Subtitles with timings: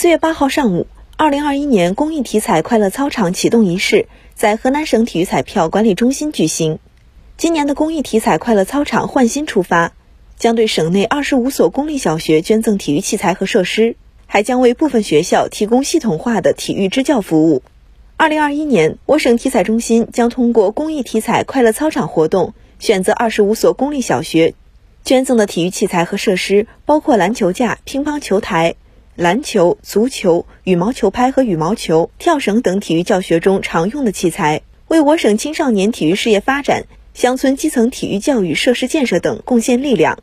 [0.00, 0.86] 四月八号上午，
[1.18, 6.78] 二零二一年公益体彩快乐操场启动仪式在河南省体育彩票管理中心举行。
[7.36, 9.92] 今年的公益体彩快乐操场换新出发，
[10.38, 17.62] 将对省内二十五所公立小学捐赠体育器材和设施，还将为部分学校提供系统化的体育支教服务。
[18.16, 24.54] 二零二一年，我省体彩中心将通过公益体彩快乐操场活动，选择二十五所公立小学
[25.04, 28.76] 捐赠的体育器材和设施，包括篮球架、乒乓球台。
[29.20, 40.20] 篮球、足球、羽毛球拍和羽毛球、跳绳等体育教学中常用的器材，为我省青少年体育事业发展、乡村基层体育教育设施建设等贡献力量。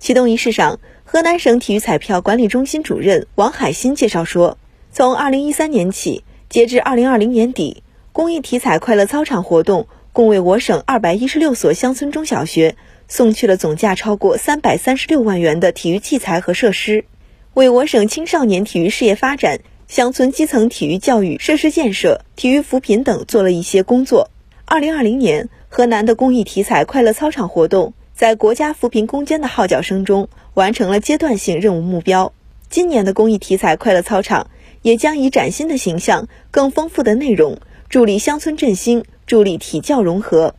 [0.00, 4.58] 启动仪式上，河南省体育彩票管理中心主任王海新介绍说，
[4.90, 12.74] 从二零一三年起，截至二零二零年底，公益体彩快乐操场活动共为我省二百一十六所乡村中小学
[13.06, 17.04] 送去了总价超过三百三十六万元的体育器材和设施。
[17.54, 24.28] 为我省青少年体育事业发展、乡村基层体育教育设施建设、体育扶贫等做了一些工作。
[24.64, 32.32] 二零二零年，河南的公益体彩快乐操场活动在国家扶贫攻坚的号角声中，完成了阶段性任务目标。
[32.68, 34.50] 今年的公益体彩快乐操场
[34.82, 40.56] 也将以崭新的形象、更丰富的内容，助力乡村振兴，助力体教融合。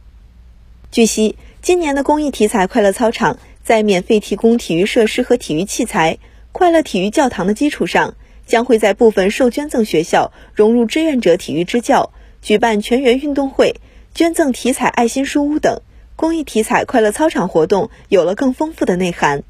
[0.91, 6.19] 据悉，今年的公益体彩快乐操场在免费提供体育设施和体育器材。
[6.57, 13.81] 快乐体育教堂的基础上，将会在部分受捐赠学校融入志愿者体育支教，举办全员运动会，
[14.13, 15.81] 捐赠体彩爱心书屋等
[16.15, 19.43] 公益体彩快乐操场活动有了更丰富的内涵。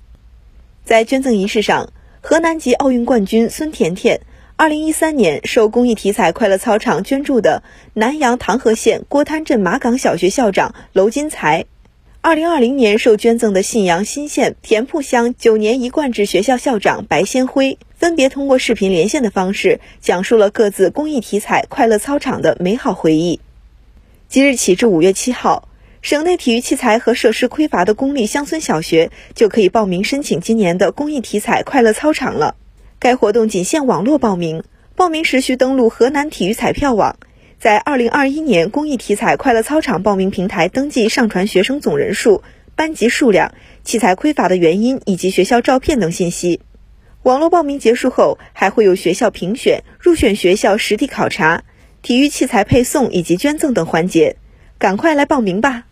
[0.83, 4.21] 在捐赠仪式上，河南籍奥运冠军孙甜甜，
[4.55, 7.61] 二零一三年受公益体彩快乐操场捐助的
[7.93, 11.67] 南阳唐河县郭滩镇马岗小学校长娄金才。
[12.27, 23.39] 二零二零年受捐赠的信阳新县田铺乡九年一贯制学校校长白先辉，分别通过视频连线的方式，讲述了各自公益体彩快乐操场的美好回忆。
[24.27, 25.69] 即日起至五月七号，
[26.01, 32.55] 省内体育器材和设施匮乏的公立乡村小学就可以报名申请今年的公益体彩快乐操场了。
[32.97, 34.63] 该活动仅限网络报名，
[34.95, 37.17] 报名时需登录河南体育彩票网。
[37.65, 42.43] 在二零二一年公益体彩快乐操场报名平台登记上传学生总人数、
[42.75, 46.61] 班级数量、器材匮乏的原因以及学校照片等信息。
[47.23, 51.63] 网络报名结束后，还会有学校评选、入选学校实地考察、
[52.03, 54.35] 体育器材配送以及捐赠等环节。
[54.77, 55.85] 赶快来报名吧！